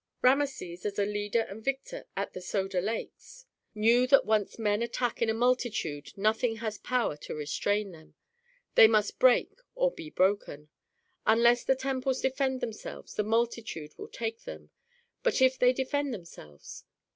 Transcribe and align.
Rameses, 0.23 0.83
as 0.83 0.97
a 0.97 1.05
leader 1.05 1.41
and 1.41 1.63
victor 1.63 2.07
at 2.17 2.33
the 2.33 2.41
Soda 2.41 2.81
Lakes, 2.81 3.45
knew 3.75 4.07
that 4.07 4.25
once 4.25 4.57
men 4.57 4.81
attack 4.81 5.21
in 5.21 5.29
a 5.29 5.33
multitude 5.35 6.11
nothing 6.17 6.55
has 6.55 6.79
power 6.79 7.15
to 7.17 7.35
restrain 7.35 7.91
them; 7.91 8.15
they 8.73 8.87
must 8.87 9.19
break 9.19 9.51
or 9.75 9.91
be 9.91 10.09
broken. 10.09 10.69
Unless 11.27 11.65
the 11.65 11.75
temples 11.75 12.19
defend 12.19 12.61
themselves 12.61 13.13
the 13.13 13.21
multitude 13.21 13.95
will 13.95 14.07
take 14.09 14.45
them; 14.45 14.71
but 15.21 15.39
if 15.39 15.59
they 15.59 15.71
defend 15.71 16.15
themselves? 16.15 16.83